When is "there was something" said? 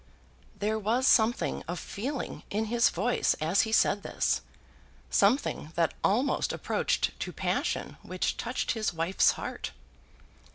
0.57-1.61